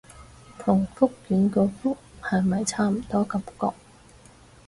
[0.57, 3.69] 同覆卷個覆係咪差唔多感覺